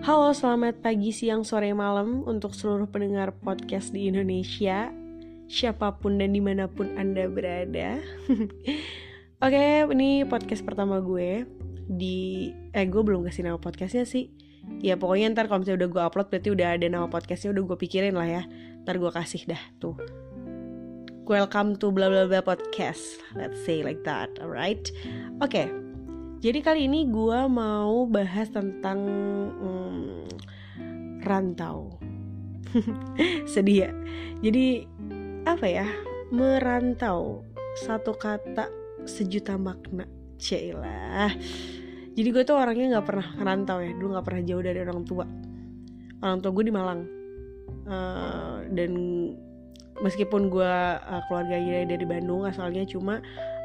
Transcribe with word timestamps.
Halo, 0.00 0.32
selamat 0.32 0.80
pagi, 0.80 1.12
siang, 1.12 1.44
sore, 1.44 1.76
malam 1.76 2.24
untuk 2.24 2.56
seluruh 2.56 2.88
pendengar 2.88 3.36
podcast 3.36 3.92
di 3.92 4.08
Indonesia 4.08 4.88
Siapa 5.44 6.00
pun 6.00 6.16
dan 6.16 6.32
di 6.32 6.40
mana 6.40 6.72
pun 6.72 6.96
Anda 6.96 7.28
berada. 7.28 8.00
Oke, 9.44 9.64
ini 9.92 10.24
podcast 10.24 10.64
pertama 10.64 11.04
gue 11.04 11.44
di 11.84 12.48
Eh, 12.72 12.88
gue 12.88 13.02
belum 13.04 13.28
kasih 13.28 13.44
nama 13.44 13.60
podcastnya 13.60 14.08
sih. 14.08 14.32
Ya 14.80 14.96
pokoknya 14.96 15.36
ntar 15.36 15.52
kalau 15.52 15.60
misalnya 15.60 15.84
udah 15.84 15.90
gue 15.92 16.02
upload 16.08 16.28
berarti 16.32 16.48
udah 16.48 16.68
ada 16.80 16.86
nama 16.88 17.04
podcastnya 17.04 17.52
udah 17.52 17.62
gue 17.68 17.76
pikirin 17.84 18.16
lah 18.16 18.28
ya. 18.40 18.42
Ntar 18.88 18.96
gue 18.96 19.10
kasih 19.12 19.52
dah 19.52 19.62
tuh. 19.84 20.00
Welcome 21.28 21.76
to 21.76 21.92
bla 21.92 22.08
bla 22.08 22.24
bla 22.24 22.40
podcast. 22.40 23.20
Let's 23.36 23.60
say 23.68 23.84
like 23.84 24.00
that, 24.08 24.32
alright? 24.40 24.88
Oke, 25.44 25.68
jadi 26.40 26.64
kali 26.64 26.88
ini 26.88 27.04
gue 27.12 27.40
mau 27.52 28.08
bahas 28.08 28.48
tentang 28.48 28.96
hmm, 29.60 31.20
rantau. 31.20 32.00
Sedih 33.52 33.84
ya. 33.84 33.90
Jadi 34.40 34.88
apa 35.44 35.68
ya? 35.68 35.84
Merantau 36.32 37.44
satu 37.84 38.16
kata 38.16 38.72
sejuta 39.04 39.60
makna. 39.60 40.08
Cailah. 40.40 41.36
Jadi 42.16 42.28
gue 42.32 42.42
tuh 42.48 42.56
orangnya 42.56 42.96
nggak 42.96 43.06
pernah 43.06 43.28
ngerantau 43.36 43.78
ya. 43.84 43.92
Dulu 43.92 44.08
nggak 44.16 44.26
pernah 44.26 44.42
jauh 44.48 44.64
dari 44.64 44.78
orang 44.80 45.00
tua. 45.04 45.28
Orang 46.24 46.40
tua 46.40 46.52
gue 46.56 46.64
di 46.64 46.72
Malang. 46.72 47.00
Uh, 47.84 48.64
dan 48.72 48.92
meskipun 50.00 50.48
gue 50.48 50.74
uh, 50.96 51.20
keluarganya 51.28 51.84
dari 51.84 52.06
Bandung 52.08 52.48
asalnya 52.48 52.88
cuma 52.88 53.20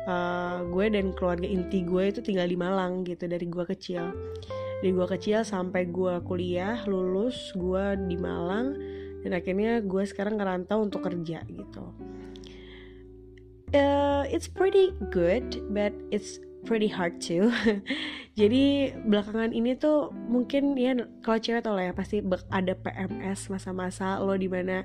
uh, 0.06 0.66
gue 0.70 0.86
dan 0.90 1.12
keluarga 1.14 1.46
inti 1.46 1.86
gue 1.86 2.10
itu 2.10 2.22
tinggal 2.22 2.48
di 2.50 2.58
Malang 2.58 3.06
gitu 3.06 3.26
dari 3.26 3.46
gue 3.46 3.66
kecil. 3.66 4.14
Dari 4.82 4.92
gue 4.94 5.08
kecil 5.08 5.42
sampai 5.42 5.90
gue 5.90 6.22
kuliah 6.26 6.86
lulus 6.86 7.54
gue 7.58 7.98
di 8.06 8.18
Malang 8.18 8.78
dan 9.26 9.32
akhirnya 9.34 9.82
gue 9.82 10.04
sekarang 10.06 10.38
ngerantau 10.38 10.86
untuk 10.86 11.06
kerja 11.06 11.42
gitu. 11.50 11.86
Uh, 13.76 14.24
it's 14.32 14.48
pretty 14.48 14.94
good 15.12 15.60
but 15.74 15.92
it's 16.14 16.40
pretty 16.66 16.90
hard 16.90 17.22
too 17.22 17.54
jadi 18.40 18.96
belakangan 19.06 19.54
ini 19.54 19.78
tuh 19.78 20.10
mungkin 20.12 20.74
ya 20.76 20.98
kalau 21.22 21.40
cewek 21.40 21.62
tau 21.62 21.78
lah 21.78 21.90
ya 21.90 21.94
pasti 21.94 22.20
ada 22.50 22.74
PMS 22.74 23.54
masa-masa 23.54 24.18
lo 24.20 24.34
di 24.36 24.50
mana 24.50 24.84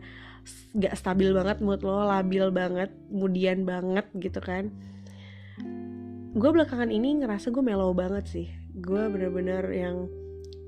gak 0.76 0.94
stabil 0.94 1.32
banget 1.32 1.58
mood 1.64 1.80
lo 1.82 2.04
labil 2.04 2.52
banget 2.52 2.92
kemudian 3.08 3.64
banget 3.64 4.06
gitu 4.20 4.38
kan 4.38 4.70
gue 6.30 6.50
belakangan 6.50 6.90
ini 6.94 7.18
ngerasa 7.22 7.50
gue 7.50 7.62
mellow 7.62 7.90
banget 7.90 8.24
sih. 8.30 8.46
Gue 8.78 9.10
bener-bener 9.10 9.66
yang 9.74 10.06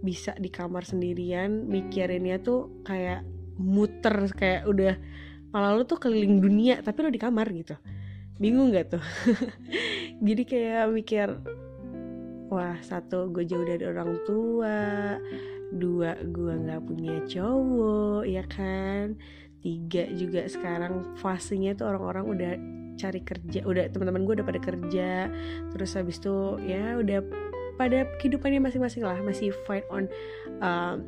bisa 0.02 0.34
di 0.34 0.50
kamar 0.50 0.82
sendirian 0.82 1.70
mikirinnya 1.70 2.42
tuh 2.42 2.82
kayak 2.82 3.22
muter 3.55 4.27
kayak 4.34 4.66
udah 4.66 4.98
malah 5.55 5.78
lu 5.78 5.86
tuh 5.86 6.02
keliling 6.02 6.42
dunia 6.42 6.83
tapi 6.83 7.06
lo 7.06 7.10
di 7.14 7.22
kamar 7.22 7.46
gitu. 7.55 7.78
Bingung 8.42 8.74
gak 8.74 8.98
tuh? 8.98 9.05
Jadi 10.27 10.42
kayak 10.42 10.90
mikir 10.90 11.28
wah 12.50 12.77
satu 12.83 13.30
gue 13.30 13.46
jauh 13.46 13.62
dari 13.62 13.86
orang 13.86 14.18
tua 14.27 15.16
dua 15.72 16.20
gue 16.20 16.52
nggak 16.52 16.84
punya 16.84 17.16
cowok 17.24 18.28
ya 18.28 18.44
kan 18.44 19.16
tiga 19.62 20.05
juga 20.12 20.44
sekarang. 20.50 21.16
Fasenya 21.16 21.78
tuh 21.78 21.88
orang-orang 21.88 22.24
udah 22.27 22.52
cari 22.92 23.24
kerja 23.24 23.64
udah 23.64 23.88
teman-teman 23.88 24.28
gue 24.28 24.34
udah 24.42 24.46
pada 24.46 24.60
kerja. 24.60 25.10
Terus 25.72 25.91
habis 25.96 26.20
itu 26.20 26.60
ya 26.66 26.98
udah 27.00 27.24
pada 27.80 28.05
kehidupannya 28.20 28.60
masing-masing 28.60 29.02
lah 29.02 29.16
masih 29.24 29.50
fight 29.64 29.86
on 29.88 30.10
uh, 30.60 31.00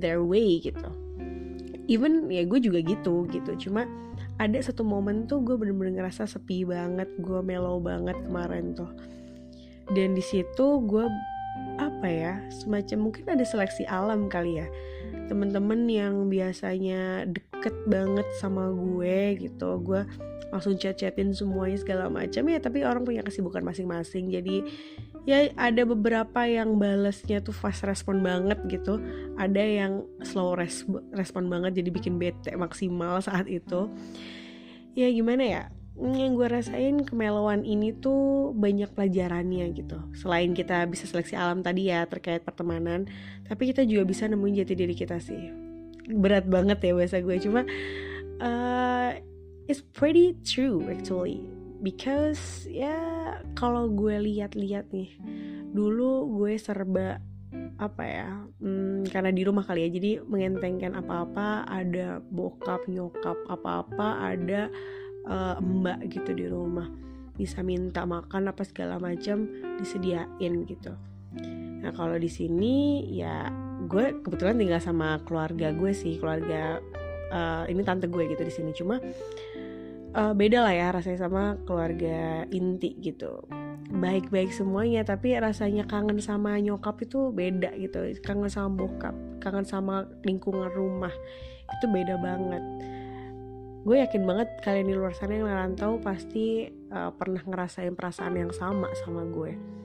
their 0.00 0.24
way 0.24 0.62
gitu. 0.62 0.88
Even 1.86 2.26
ya 2.32 2.42
gue 2.48 2.58
juga 2.58 2.80
gitu 2.82 3.28
gitu. 3.30 3.68
Cuma 3.68 3.86
ada 4.36 4.58
satu 4.60 4.84
momen 4.84 5.24
tuh 5.24 5.40
gue 5.44 5.56
bener-bener 5.56 6.02
ngerasa 6.02 6.28
sepi 6.28 6.66
banget 6.66 7.08
gue 7.20 7.40
mellow 7.40 7.78
banget 7.78 8.16
kemarin 8.26 8.74
tuh. 8.74 8.90
Dan 9.92 10.18
di 10.18 10.24
situ 10.24 10.82
gue 10.82 11.06
apa 11.76 12.08
ya 12.08 12.34
semacam 12.52 13.08
mungkin 13.08 13.24
ada 13.28 13.44
seleksi 13.46 13.86
alam 13.86 14.26
kali 14.26 14.60
ya. 14.60 14.66
Temen-temen 15.30 15.86
yang 15.86 16.26
biasanya 16.26 17.28
deket 17.30 17.55
banget 17.86 18.26
sama 18.38 18.68
gue 18.70 19.38
gitu. 19.40 19.80
Gue 19.80 20.04
langsung 20.50 20.78
chat-chatin 20.78 21.34
semuanya 21.34 21.78
segala 21.80 22.06
macam 22.06 22.46
ya 22.46 22.58
tapi 22.62 22.86
orang 22.86 23.02
punya 23.02 23.22
kesibukan 23.22 23.62
masing-masing. 23.66 24.30
Jadi 24.30 24.62
ya 25.26 25.50
ada 25.58 25.82
beberapa 25.82 26.46
yang 26.46 26.78
balesnya 26.78 27.42
tuh 27.42 27.54
fast 27.54 27.82
respon 27.82 28.22
banget 28.22 28.58
gitu. 28.70 29.02
Ada 29.40 29.62
yang 29.62 29.92
slow 30.22 30.54
res 30.54 30.86
respon 31.12 31.50
banget 31.50 31.82
jadi 31.82 31.90
bikin 31.90 32.16
bete 32.16 32.54
maksimal 32.54 33.18
saat 33.22 33.50
itu. 33.50 33.90
Ya 34.96 35.10
gimana 35.12 35.44
ya? 35.44 35.64
Yang 35.96 36.32
gue 36.36 36.48
rasain 36.52 36.96
kemelowan 37.08 37.64
ini 37.64 37.96
tuh 37.96 38.52
banyak 38.52 38.92
pelajarannya 38.92 39.72
gitu. 39.72 39.96
Selain 40.12 40.52
kita 40.52 40.84
bisa 40.84 41.08
seleksi 41.08 41.34
alam 41.34 41.64
tadi 41.64 41.88
ya 41.88 42.04
terkait 42.04 42.44
pertemanan 42.44 43.08
tapi 43.48 43.72
kita 43.72 43.86
juga 43.86 44.04
bisa 44.04 44.28
nemuin 44.28 44.62
jati 44.62 44.74
diri 44.76 44.94
kita 44.94 45.16
sih 45.22 45.65
berat 46.10 46.46
banget 46.46 46.78
ya 46.82 46.92
bahasa 46.94 47.18
gue. 47.22 47.36
Cuma 47.42 47.66
uh, 48.42 49.10
it's 49.66 49.82
pretty 49.82 50.38
true 50.46 50.86
actually. 50.86 51.42
Because 51.82 52.64
ya 52.72 52.96
kalau 53.54 53.92
gue 53.92 54.16
lihat-lihat 54.16 54.90
nih 54.90 55.12
dulu 55.76 56.40
gue 56.40 56.56
serba 56.56 57.20
apa 57.76 58.04
ya 58.08 58.30
hmm, 58.64 59.12
karena 59.12 59.28
di 59.28 59.44
rumah 59.44 59.60
kali 59.60 59.84
ya 59.84 59.90
jadi 59.92 60.24
mengentengkan 60.24 60.96
apa-apa 60.96 61.68
ada 61.68 62.24
bokap 62.32 62.88
nyokap 62.88 63.36
apa-apa 63.52 64.32
ada 64.32 64.72
uh, 65.28 65.60
mbak 65.60 66.08
gitu 66.08 66.32
di 66.32 66.46
rumah. 66.48 66.88
Bisa 67.36 67.60
minta 67.60 68.08
makan 68.08 68.48
apa 68.48 68.64
segala 68.64 68.96
macam 68.96 69.44
disediain 69.76 70.64
gitu. 70.64 70.96
Nah 71.84 71.92
kalau 71.92 72.16
di 72.16 72.32
sini 72.32 73.04
ya 73.12 73.52
gue 73.86 74.18
kebetulan 74.20 74.58
tinggal 74.58 74.82
sama 74.82 75.22
keluarga 75.22 75.70
gue 75.70 75.94
sih 75.94 76.18
keluarga 76.18 76.82
uh, 77.30 77.64
ini 77.70 77.80
tante 77.86 78.10
gue 78.10 78.26
gitu 78.28 78.42
di 78.42 78.52
sini. 78.52 78.70
Cuma 78.74 78.98
uh, 80.14 80.32
beda 80.34 80.66
lah 80.66 80.74
ya 80.74 80.88
rasanya 80.90 81.26
sama 81.26 81.56
keluarga 81.64 82.44
inti 82.50 82.98
gitu. 82.98 83.46
Baik-baik 83.86 84.50
semuanya 84.50 85.06
tapi 85.06 85.38
rasanya 85.38 85.86
kangen 85.86 86.18
sama 86.18 86.58
nyokap 86.58 86.98
itu 87.06 87.30
beda 87.30 87.72
gitu. 87.78 88.02
Kangen 88.20 88.50
sama 88.50 88.74
bokap 88.74 89.14
kangen 89.38 89.64
sama 89.64 90.10
lingkungan 90.26 90.68
rumah 90.74 91.14
itu 91.70 91.86
beda 91.86 92.18
banget. 92.18 92.62
Gue 93.86 94.02
yakin 94.02 94.26
banget 94.26 94.50
kalian 94.66 94.90
di 94.90 94.94
luar 94.98 95.14
sana 95.14 95.38
yang 95.38 95.46
ngerantau 95.46 96.02
pasti 96.02 96.66
uh, 96.90 97.14
pernah 97.14 97.38
ngerasain 97.46 97.94
perasaan 97.94 98.34
yang 98.34 98.50
sama 98.50 98.90
sama 99.06 99.22
gue 99.30 99.76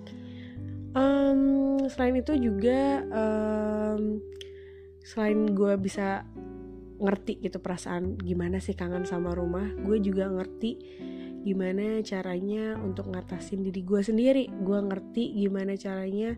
um, 0.96 1.42
selain 1.88 2.16
itu 2.20 2.34
juga 2.38 3.06
um, 3.12 4.20
selain 5.02 5.52
gue 5.52 5.74
bisa 5.82 6.24
ngerti 7.02 7.42
gitu 7.42 7.58
perasaan 7.58 8.14
gimana 8.22 8.62
sih 8.62 8.78
kangen 8.78 9.10
sama 9.10 9.34
rumah 9.34 9.66
gue 9.82 9.98
juga 9.98 10.30
ngerti 10.30 10.72
gimana 11.42 12.06
caranya 12.06 12.78
untuk 12.78 13.10
ngatasin 13.10 13.66
diri 13.66 13.82
gue 13.82 14.02
sendiri. 14.06 14.46
Gue 14.62 14.78
ngerti 14.78 15.34
gimana 15.42 15.74
caranya 15.74 16.38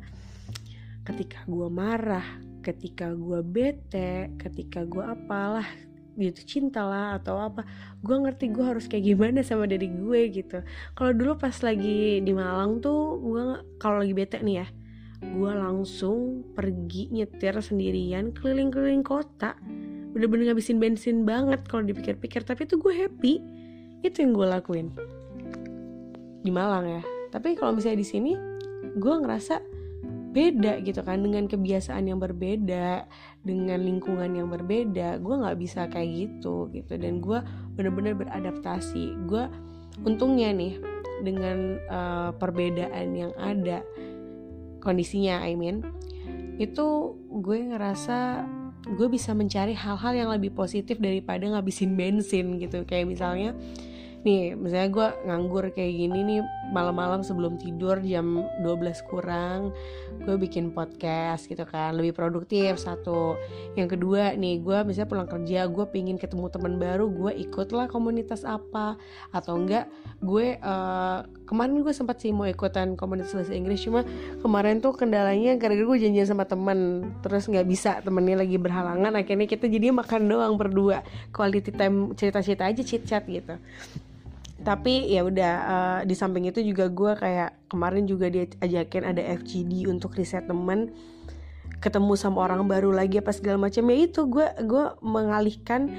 ketika 1.04 1.44
gue 1.44 1.68
marah 1.68 2.24
ketika 2.64 3.12
gue 3.12 3.44
bete 3.44 4.32
ketika 4.40 4.88
gue 4.88 5.04
apalah 5.04 5.68
gitu 6.14 6.42
cinta 6.46 6.86
lah 6.86 7.18
atau 7.18 7.42
apa 7.42 7.66
gue 8.06 8.16
ngerti 8.16 8.54
gue 8.54 8.66
harus 8.66 8.86
kayak 8.86 9.04
gimana 9.14 9.42
sama 9.42 9.66
diri 9.66 9.90
gue 9.90 10.22
gitu. 10.30 10.62
Kalau 10.94 11.12
dulu 11.12 11.38
pas 11.38 11.54
lagi 11.66 12.22
di 12.22 12.34
Malang 12.34 12.80
tuh 12.80 13.18
gue 13.22 13.44
kalau 13.82 14.02
lagi 14.02 14.14
bete 14.14 14.40
nih 14.42 14.66
ya 14.66 14.68
gue 15.24 15.52
langsung 15.56 16.44
pergi 16.52 17.08
nyetir 17.16 17.56
sendirian 17.64 18.36
keliling-keliling 18.36 19.08
kota. 19.08 19.56
Bener-bener 20.14 20.52
ngabisin 20.52 20.78
bensin 20.84 21.24
banget 21.24 21.64
kalau 21.66 21.88
dipikir-pikir 21.88 22.44
tapi 22.44 22.68
itu 22.68 22.76
gue 22.76 22.94
happy. 22.94 23.34
Itu 24.04 24.20
yang 24.20 24.36
gue 24.36 24.48
lakuin. 24.52 24.88
Di 26.44 26.52
Malang 26.52 26.86
ya. 27.00 27.02
Tapi 27.32 27.56
kalau 27.56 27.80
misalnya 27.80 28.04
di 28.04 28.08
sini 28.08 28.32
gue 29.00 29.16
ngerasa 29.16 29.73
beda 30.34 30.82
gitu 30.82 31.06
kan 31.06 31.22
dengan 31.22 31.46
kebiasaan 31.46 32.10
yang 32.10 32.18
berbeda 32.18 33.06
dengan 33.46 33.80
lingkungan 33.80 34.34
yang 34.34 34.50
berbeda 34.50 35.22
gue 35.22 35.36
nggak 35.38 35.58
bisa 35.62 35.86
kayak 35.88 36.10
gitu 36.10 36.74
gitu. 36.74 36.98
Dan 36.98 37.22
gue 37.22 37.40
bener-bener 37.78 38.18
beradaptasi. 38.18 39.30
Gue 39.30 39.46
untungnya 40.02 40.50
nih 40.50 40.82
dengan 41.22 41.78
uh, 41.88 42.30
perbedaan 42.36 43.14
yang 43.14 43.32
ada 43.38 43.86
kondisinya 44.82 45.46
I 45.46 45.56
mean 45.56 45.86
itu 46.58 47.16
gue 47.30 47.58
ngerasa 47.72 48.44
gue 48.84 49.08
bisa 49.08 49.32
mencari 49.32 49.72
hal-hal 49.72 50.14
yang 50.14 50.30
lebih 50.34 50.52
positif 50.52 51.00
daripada 51.00 51.48
ngabisin 51.48 51.96
bensin 51.96 52.60
gitu. 52.60 52.84
Kayak 52.84 53.16
misalnya 53.16 53.56
nih 54.24 54.56
misalnya 54.56 54.90
gue 54.90 55.08
nganggur 55.28 55.70
kayak 55.76 55.94
gini 55.94 56.20
nih 56.24 56.40
malam-malam 56.72 57.22
sebelum 57.22 57.60
tidur 57.60 58.00
jam 58.02 58.48
12 58.64 59.04
kurang 59.12 59.76
gue 60.24 60.36
bikin 60.40 60.72
podcast 60.72 61.46
gitu 61.52 61.68
kan 61.68 61.94
lebih 62.00 62.16
produktif 62.16 62.80
satu. 62.80 63.36
Yang 63.76 64.00
kedua 64.00 64.34
nih 64.34 64.64
gue 64.64 64.78
misalnya 64.88 65.10
pulang 65.12 65.30
kerja 65.30 65.68
gue 65.68 65.86
pingin 65.92 66.16
ketemu 66.16 66.48
teman 66.48 66.80
baru 66.80 67.12
gue 67.12 67.32
ikutlah 67.44 67.92
komunitas 67.92 68.48
apa. 68.48 68.96
Atau 69.36 69.60
enggak 69.60 69.92
gue 70.24 70.58
uh, 70.64 71.28
kemarin 71.44 71.84
gue 71.84 71.94
sempat 71.94 72.24
sih 72.24 72.32
mau 72.32 72.48
ikutan 72.48 72.96
komunitas 72.96 73.36
bahasa 73.36 73.52
Inggris 73.52 73.84
cuma 73.84 74.08
kemarin 74.40 74.80
tuh 74.80 74.96
kendalanya 74.96 75.60
gara-gara 75.60 75.84
gue 75.84 76.00
janjian 76.00 76.26
sama 76.32 76.48
temen 76.48 77.12
terus 77.20 77.46
nggak 77.52 77.68
bisa 77.68 78.00
temennya 78.00 78.40
lagi 78.40 78.56
berhalangan 78.56 79.12
akhirnya 79.20 79.46
kita 79.46 79.68
jadi 79.68 79.92
makan 79.92 80.32
doang 80.32 80.56
berdua. 80.56 81.04
Quality 81.36 81.76
time 81.76 82.16
cerita-cerita 82.16 82.64
aja 82.72 82.82
chit 82.82 83.04
chat 83.04 83.28
gitu 83.28 83.60
tapi 84.64 85.12
ya 85.12 85.28
udah 85.28 85.54
uh, 85.68 86.00
di 86.08 86.16
samping 86.16 86.48
itu 86.48 86.64
juga 86.64 86.88
gue 86.88 87.12
kayak 87.20 87.68
kemarin 87.68 88.08
juga 88.08 88.32
dia 88.32 88.48
ajakin 88.64 89.12
ada 89.12 89.20
FGD 89.44 89.92
untuk 89.92 90.16
riset 90.16 90.48
temen. 90.48 90.96
Ketemu 91.84 92.16
sama 92.16 92.48
orang 92.48 92.64
baru 92.64 92.96
lagi 92.96 93.20
apa 93.20 93.36
segala 93.36 93.68
macam. 93.68 93.92
Ya 93.92 93.98
itu 94.08 94.24
gue 94.24 94.48
gue 94.64 94.86
mengalihkan 95.04 95.92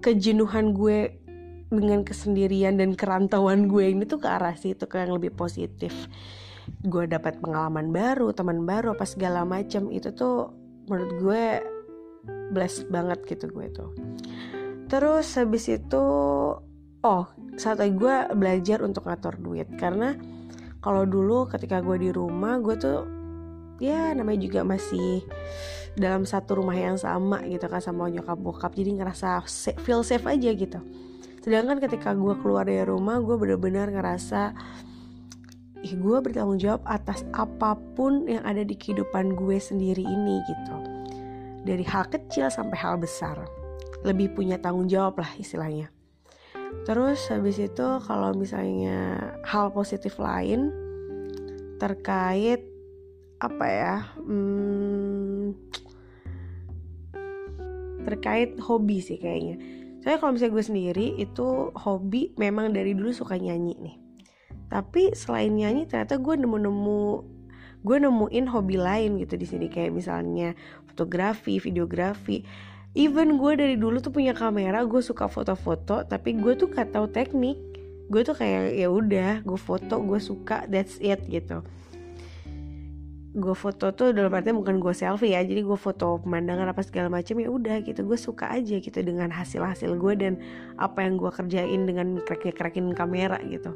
kejenuhan 0.00 0.72
gue 0.72 1.20
dengan 1.68 2.00
kesendirian 2.00 2.80
dan 2.80 2.96
kerantauan 2.96 3.68
gue 3.68 3.92
ini 3.92 4.08
tuh 4.08 4.24
ke 4.24 4.28
arah 4.28 4.56
situ 4.56 4.88
ke 4.88 4.96
yang 4.96 5.12
lebih 5.12 5.36
positif. 5.36 5.92
Gue 6.88 7.04
dapat 7.04 7.44
pengalaman 7.44 7.92
baru 7.92 8.32
teman 8.32 8.64
baru 8.64 8.96
apa 8.96 9.04
segala 9.04 9.44
macam. 9.44 9.92
Itu 9.92 10.16
tuh 10.16 10.48
menurut 10.88 11.12
gue 11.20 11.44
blessed 12.56 12.88
banget 12.88 13.20
gitu 13.28 13.52
gue 13.52 13.68
tuh. 13.68 13.92
Terus 14.88 15.28
habis 15.36 15.68
itu 15.68 16.04
oh 17.02 17.26
saat 17.58 17.82
gue 17.82 18.16
belajar 18.34 18.80
untuk 18.80 19.06
ngatur 19.06 19.36
duit. 19.38 19.68
Karena 19.76 20.16
kalau 20.82 21.04
dulu 21.06 21.50
ketika 21.50 21.82
gue 21.82 21.98
di 21.98 22.10
rumah 22.10 22.58
gue 22.62 22.74
tuh 22.78 23.00
ya 23.82 24.14
namanya 24.14 24.40
juga 24.46 24.60
masih 24.62 25.26
dalam 25.98 26.24
satu 26.24 26.62
rumah 26.62 26.78
yang 26.78 26.96
sama 26.96 27.44
gitu 27.44 27.66
kan 27.68 27.82
sama 27.82 28.08
nyokap 28.08 28.38
bokap. 28.38 28.72
Jadi 28.72 29.02
ngerasa 29.02 29.44
feel 29.82 30.06
safe 30.06 30.24
aja 30.24 30.50
gitu. 30.54 30.80
Sedangkan 31.42 31.82
ketika 31.82 32.14
gue 32.14 32.38
keluar 32.38 32.64
dari 32.64 32.86
rumah 32.86 33.18
gue 33.18 33.34
bener-bener 33.34 33.90
ngerasa 33.90 34.54
ih 35.82 35.98
gue 35.98 36.18
bertanggung 36.22 36.62
jawab 36.62 36.86
atas 36.86 37.26
apa 37.34 37.74
pun 37.98 38.30
yang 38.30 38.46
ada 38.46 38.62
di 38.62 38.78
kehidupan 38.78 39.34
gue 39.34 39.58
sendiri 39.58 40.06
ini 40.06 40.38
gitu. 40.46 40.76
Dari 41.62 41.82
hal 41.86 42.06
kecil 42.10 42.50
sampai 42.50 42.78
hal 42.78 42.98
besar. 42.98 43.42
Lebih 44.02 44.34
punya 44.34 44.58
tanggung 44.58 44.90
jawab 44.90 45.22
lah 45.22 45.30
istilahnya 45.38 46.01
Terus 46.82 47.20
habis 47.30 47.62
itu 47.62 47.86
kalau 48.02 48.34
misalnya 48.34 49.30
hal 49.46 49.70
positif 49.70 50.18
lain 50.18 50.74
terkait 51.78 52.62
apa 53.38 53.66
ya? 53.66 53.96
Hmm, 54.22 55.54
terkait 58.02 58.58
hobi 58.58 58.98
sih 58.98 59.18
kayaknya. 59.18 59.58
Saya 60.02 60.18
kalau 60.18 60.34
misalnya 60.34 60.54
gue 60.58 60.64
sendiri 60.66 61.06
itu 61.22 61.70
hobi 61.78 62.34
memang 62.34 62.74
dari 62.74 62.94
dulu 62.98 63.14
suka 63.14 63.38
nyanyi 63.38 63.78
nih. 63.78 63.96
Tapi 64.66 65.14
selain 65.14 65.54
nyanyi 65.54 65.86
ternyata 65.86 66.18
gue 66.18 66.34
nemu-nemu 66.34 67.02
gue 67.82 67.96
nemuin 67.98 68.46
hobi 68.46 68.78
lain 68.78 69.18
gitu 69.18 69.34
di 69.34 69.46
sini 69.46 69.66
kayak 69.66 69.90
misalnya 69.90 70.54
fotografi, 70.86 71.58
videografi 71.58 72.46
even 72.92 73.40
gue 73.40 73.52
dari 73.56 73.76
dulu 73.80 74.04
tuh 74.04 74.12
punya 74.12 74.36
kamera 74.36 74.84
gue 74.84 75.00
suka 75.00 75.28
foto-foto 75.28 76.04
tapi 76.04 76.36
gue 76.36 76.52
tuh 76.56 76.68
gak 76.68 76.92
tahu 76.92 77.08
teknik. 77.08 77.56
Gue 78.12 78.20
tuh 78.28 78.36
kayak 78.36 78.76
ya 78.76 78.92
udah 78.92 79.40
gue 79.40 79.56
foto 79.60 80.00
gue 80.04 80.20
suka 80.20 80.68
that's 80.68 81.00
it 81.00 81.24
gitu. 81.32 81.64
Gue 83.32 83.56
foto 83.56 83.96
tuh 83.96 84.12
dalam 84.12 84.28
artinya 84.36 84.60
bukan 84.60 84.76
gue 84.76 84.92
selfie 84.92 85.32
ya 85.32 85.40
jadi 85.40 85.64
gue 85.64 85.78
foto 85.80 86.20
pemandangan 86.20 86.68
apa 86.68 86.84
segala 86.84 87.08
macam 87.08 87.40
ya 87.40 87.48
udah 87.48 87.80
gitu 87.80 88.04
gue 88.04 88.18
suka 88.20 88.52
aja 88.52 88.76
gitu 88.76 89.00
dengan 89.00 89.32
hasil 89.32 89.64
hasil 89.64 89.96
gue 89.96 90.14
dan 90.20 90.36
apa 90.76 91.00
yang 91.00 91.16
gue 91.16 91.32
kerjain 91.32 91.88
dengan 91.88 92.20
crack 92.28 92.52
crackin 92.52 92.92
kamera 92.92 93.40
gitu 93.48 93.72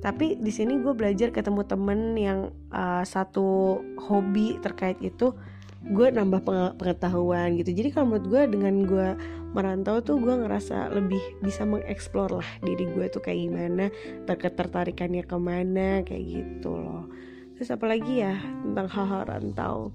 tapi 0.00 0.40
di 0.40 0.48
sini 0.48 0.80
gue 0.80 0.96
belajar 0.96 1.28
ketemu 1.28 1.62
temen 1.68 2.00
yang 2.16 2.38
uh, 2.72 3.04
satu 3.04 3.80
hobi 4.00 4.56
terkait 4.64 4.96
itu 5.04 5.36
gue 5.80 6.12
nambah 6.12 6.44
pengetahuan 6.76 7.56
gitu. 7.56 7.72
Jadi 7.72 7.88
kalau 7.92 8.12
menurut 8.12 8.26
gue 8.28 8.42
dengan 8.52 8.74
gue 8.84 9.08
merantau 9.56 10.04
tuh 10.04 10.20
gue 10.20 10.34
ngerasa 10.44 10.92
lebih 10.92 11.20
bisa 11.40 11.64
mengeksplor 11.64 12.40
lah 12.44 12.50
diri 12.60 12.84
gue 12.84 13.08
tuh 13.08 13.24
kayak 13.24 13.48
gimana 13.48 13.84
terketarikannya 14.28 15.24
ke 15.24 15.36
mana 15.40 16.04
kayak 16.04 16.24
gitu 16.24 16.76
loh. 16.76 17.08
Terus 17.56 17.72
apalagi 17.72 18.24
ya 18.24 18.36
tentang 18.64 18.88
hal-hal 18.92 19.22
rantau? 19.24 19.92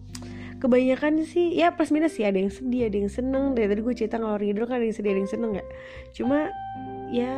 Kebanyakan 0.57 1.21
sih 1.25 1.53
ya 1.53 1.77
plus 1.77 1.93
minus 1.93 2.17
sih 2.17 2.25
ada 2.25 2.41
yang 2.41 2.49
sedih 2.49 2.89
ada 2.89 2.97
yang 2.97 3.11
seneng. 3.13 3.53
Dari 3.53 3.69
tadi 3.69 3.81
gue 3.85 3.93
cerita 3.93 4.17
ngalor 4.17 4.41
ngidul 4.41 4.65
kan 4.65 4.81
ada 4.81 4.85
yang 4.85 4.97
sedih 4.97 5.11
ada 5.13 5.21
yang 5.21 5.33
seneng 5.33 5.51
ya 5.53 5.65
cuma 6.17 6.49
ya 7.13 7.35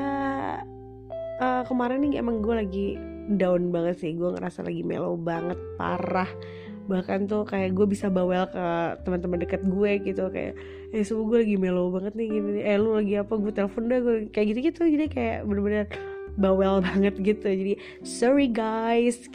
uh, 1.41 1.63
kemarin 1.65 2.03
nih 2.03 2.21
emang 2.21 2.41
gue 2.41 2.53
lagi 2.53 2.87
down 3.37 3.69
banget 3.69 4.01
sih. 4.01 4.11
Gue 4.15 4.33
ngerasa 4.33 4.63
lagi 4.65 4.81
mellow 4.81 5.15
banget 5.19 5.57
parah. 5.75 6.29
Bahkan 6.87 7.27
tuh 7.27 7.43
kayak 7.43 7.75
gue 7.75 7.85
bisa 7.85 8.07
bawel 8.07 8.47
ke 8.47 8.65
teman-teman 9.03 9.43
dekat 9.43 9.61
gue 9.67 9.91
gitu. 10.07 10.31
Kayak 10.31 10.55
eh 10.95 11.03
semua 11.03 11.27
gue 11.27 11.37
lagi 11.43 11.55
melo 11.59 11.91
banget 11.91 12.15
nih 12.15 12.27
gini 12.31 12.61
eh 12.63 12.77
lu 12.79 12.95
lagi 12.95 13.19
apa? 13.19 13.33
Gue 13.35 13.51
telepon 13.51 13.91
dah 13.91 13.99
gue 13.99 14.15
kayak 14.31 14.45
gitu 14.55 14.59
gitu 14.71 14.81
jadi 14.87 15.05
kayak 15.11 15.37
bener-bener 15.45 15.85
bawel 16.39 16.79
banget 16.87 17.19
gitu. 17.19 17.47
Jadi 17.47 17.73
sorry 18.07 18.47
guys. 18.47 19.27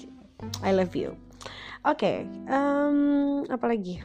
I 0.64 0.74
love 0.74 0.96
you. 0.96 1.14
Oke 1.82 1.98
okay, 1.98 2.16
um, 2.46 3.42
apa 3.50 3.66
lagi? 3.66 3.98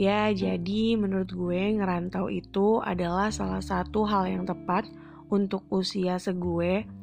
Ya 0.00 0.32
jadi 0.32 0.96
menurut 0.96 1.28
gue 1.28 1.76
ngerantau 1.76 2.32
itu 2.32 2.80
adalah 2.80 3.28
salah 3.28 3.60
satu 3.60 4.08
hal 4.08 4.24
yang 4.24 4.48
tepat 4.48 4.88
untuk 5.28 5.66
usia 5.68 6.16
segue 6.16 6.99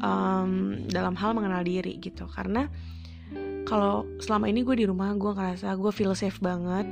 um, 0.00 0.82
dalam 0.88 1.14
hal 1.14 1.36
mengenal 1.36 1.62
diri 1.62 1.98
gitu. 2.00 2.26
Karena 2.26 2.66
kalau 3.64 4.04
selama 4.20 4.46
ini 4.50 4.60
gue 4.62 4.76
di 4.84 4.86
rumah 4.86 5.12
gue 5.16 5.32
ngerasa 5.32 5.74
gue 5.76 5.92
feel 5.94 6.14
safe 6.16 6.38
banget. 6.40 6.86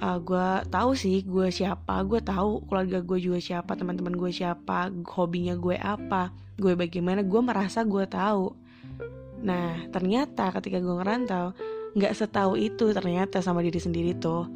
Uh, 0.00 0.16
gue 0.16 0.48
tahu 0.72 0.96
sih 0.96 1.20
gue 1.28 1.52
siapa 1.52 2.00
gue 2.08 2.24
tahu 2.24 2.64
keluarga 2.64 3.04
gue 3.04 3.18
juga 3.20 3.36
siapa 3.36 3.76
teman-teman 3.76 4.16
gue 4.16 4.32
siapa 4.32 4.88
hobinya 5.12 5.52
gue 5.52 5.76
apa 5.76 6.32
gue 6.56 6.72
bagaimana 6.72 7.20
gue 7.20 7.40
merasa 7.44 7.84
gue 7.84 8.04
tahu. 8.08 8.56
Nah 9.44 9.84
ternyata 9.92 10.56
ketika 10.56 10.80
gue 10.80 10.94
ngerantau 10.96 11.52
nggak 11.92 12.16
setahu 12.16 12.56
itu 12.56 12.96
ternyata 12.96 13.44
sama 13.44 13.60
diri 13.60 13.76
sendiri 13.76 14.16
tuh. 14.16 14.48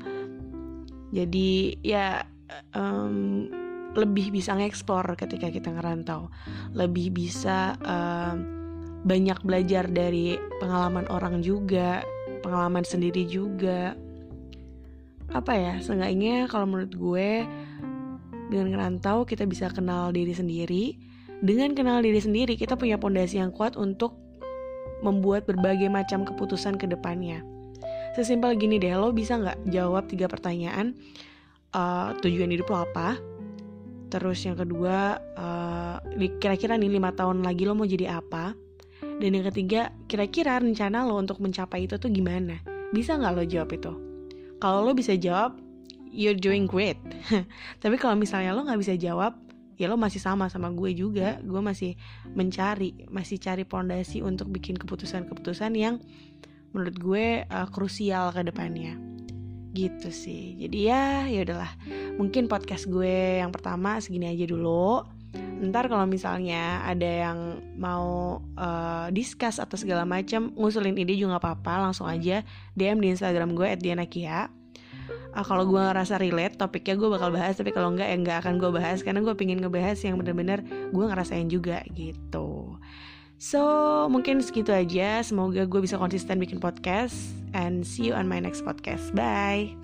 Jadi 1.13 1.77
ya 1.85 2.25
um, 2.73 3.47
lebih 3.95 4.35
bisa 4.35 4.55
ngeksplor 4.59 5.15
ketika 5.15 5.51
kita 5.51 5.71
ngerantau 5.71 6.31
lebih 6.75 7.15
bisa 7.15 7.79
um, 7.87 8.65
banyak 9.05 9.39
belajar 9.45 9.85
dari 9.87 10.41
pengalaman 10.59 11.05
orang 11.13 11.45
juga, 11.45 12.01
pengalaman 12.41 12.83
sendiri 12.83 13.29
juga. 13.29 13.93
Apa 15.29 15.53
ya, 15.55 15.75
seenggaknya 15.85 16.49
kalau 16.49 16.65
menurut 16.65 16.93
gue 16.97 17.31
dengan 18.49 18.73
ngerantau 18.73 19.29
kita 19.29 19.45
bisa 19.45 19.69
kenal 19.69 20.11
diri 20.11 20.33
sendiri. 20.33 20.85
Dengan 21.45 21.77
kenal 21.77 22.01
diri 22.01 22.17
sendiri 22.17 22.57
kita 22.57 22.81
punya 22.81 22.97
pondasi 22.97 23.37
yang 23.37 23.53
kuat 23.53 23.77
untuk 23.77 24.17
membuat 25.05 25.45
berbagai 25.45 25.93
macam 25.93 26.25
keputusan 26.25 26.81
ke 26.81 26.89
depannya. 26.89 27.45
Sesimpel 28.17 28.57
gini 28.57 28.81
deh, 28.81 28.97
lo 28.97 29.13
bisa 29.13 29.37
nggak 29.37 29.69
jawab 29.69 30.09
tiga 30.09 30.33
pertanyaan 30.33 30.97
uh, 31.77 32.17
tujuan 32.25 32.49
hidup 32.49 32.73
lo 32.73 32.89
apa? 32.89 33.21
Terus 34.15 34.47
yang 34.47 34.55
kedua, 34.55 35.19
uh, 35.35 35.99
kira-kira 36.39 36.79
nih 36.79 36.87
lima 36.87 37.11
tahun 37.11 37.43
lagi 37.43 37.67
lo 37.67 37.75
mau 37.75 37.83
jadi 37.83 38.23
apa? 38.23 38.55
Dan 39.03 39.35
yang 39.35 39.51
ketiga, 39.51 39.91
kira-kira 40.07 40.63
rencana 40.63 41.03
lo 41.03 41.19
untuk 41.19 41.43
mencapai 41.43 41.91
itu 41.91 41.99
tuh 41.99 42.15
gimana? 42.15 42.63
Bisa 42.95 43.19
nggak 43.19 43.33
lo 43.35 43.43
jawab 43.43 43.75
itu? 43.75 43.93
Kalau 44.63 44.87
lo 44.87 44.95
bisa 44.95 45.19
jawab, 45.19 45.59
you're 46.15 46.39
doing 46.39 46.71
great. 46.71 46.95
Tapi 47.83 47.99
kalau 47.99 48.15
misalnya 48.15 48.55
lo 48.55 48.63
nggak 48.63 48.79
bisa 48.79 48.95
jawab, 48.95 49.35
ya 49.75 49.91
lo 49.91 49.99
masih 49.99 50.23
sama 50.23 50.47
sama 50.47 50.71
gue 50.71 50.95
juga. 50.95 51.43
Gue 51.43 51.59
masih 51.59 51.99
mencari, 52.39 52.95
masih 53.11 53.43
cari 53.43 53.67
pondasi 53.67 54.23
untuk 54.23 54.47
bikin 54.55 54.79
keputusan-keputusan 54.79 55.75
yang 55.75 55.99
menurut 56.71 56.97
gue 57.03 57.27
uh, 57.51 57.67
krusial 57.67 58.31
ke 58.31 58.47
depannya. 58.47 59.14
Gitu 59.75 60.09
sih. 60.15 60.55
Jadi 60.63 60.87
ya, 60.87 61.27
ya 61.27 61.43
udahlah. 61.43 61.73
Mungkin 62.15 62.47
podcast 62.47 62.87
gue 62.87 63.43
yang 63.43 63.51
pertama 63.51 63.99
segini 63.99 64.31
aja 64.31 64.47
dulu. 64.47 65.03
Ntar 65.35 65.91
kalau 65.91 66.07
misalnya 66.07 66.87
ada 66.87 67.11
yang 67.31 67.59
mau 67.75 68.39
uh, 68.55 69.11
discuss 69.11 69.59
atau 69.59 69.75
segala 69.75 70.07
macam 70.07 70.55
ngusulin 70.55 70.95
ide 70.95 71.19
juga 71.19 71.39
gak 71.39 71.43
apa-apa 71.43 71.91
langsung 71.91 72.07
aja 72.07 72.47
DM 72.79 73.03
di 73.03 73.19
Instagram 73.19 73.59
gue 73.59 73.75
@dianakia. 73.83 74.47
Uh, 75.35 75.43
kalau 75.43 75.67
gue 75.67 75.83
ngerasa 75.83 76.23
relate 76.23 76.55
topiknya 76.55 76.95
gue 76.95 77.11
bakal 77.11 77.35
bahas 77.35 77.59
tapi 77.59 77.75
kalau 77.75 77.91
enggak 77.91 78.15
ya 78.15 78.17
enggak 78.17 78.39
akan 78.47 78.63
gue 78.63 78.71
bahas 78.71 79.03
karena 79.03 79.27
gue 79.27 79.35
pingin 79.35 79.59
ngebahas 79.59 79.99
yang 80.07 80.15
bener-bener 80.23 80.63
gue 80.95 81.05
ngerasain 81.05 81.51
juga 81.51 81.83
gitu. 81.99 82.79
So 83.43 83.61
mungkin 84.07 84.39
segitu 84.39 84.71
aja. 84.71 85.19
Semoga 85.27 85.67
gue 85.67 85.81
bisa 85.83 85.99
konsisten 85.99 86.39
bikin 86.39 86.63
podcast 86.63 87.44
and 87.55 87.87
see 87.87 88.05
you 88.05 88.15
on 88.15 88.29
my 88.29 88.41
next 88.41 88.65
podcast. 88.65 89.15
Bye 89.15 89.84